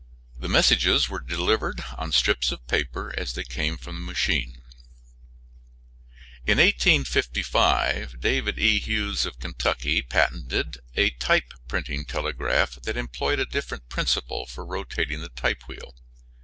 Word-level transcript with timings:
The 0.39 0.49
messages 0.49 1.09
were 1.09 1.19
delivered 1.19 1.83
on 1.95 2.11
strips 2.11 2.51
of 2.51 2.65
paper 2.65 3.13
as 3.19 3.33
they 3.33 3.43
came 3.43 3.77
from 3.77 3.97
the 3.97 4.01
machine. 4.11 4.63
In 6.47 6.57
1855 6.57 8.19
David 8.19 8.57
E. 8.57 8.79
Hughes 8.79 9.27
of 9.27 9.37
Kentucky 9.39 10.01
patented 10.01 10.79
a 10.95 11.11
type 11.11 11.53
printing 11.67 12.05
telegraph 12.05 12.81
that 12.81 12.97
employed 12.97 13.37
a 13.39 13.45
different 13.45 13.89
principle 13.89 14.47
for 14.47 14.65
rotating 14.65 15.21
the 15.21 15.29
type 15.29 15.67
wheel. 15.67 15.93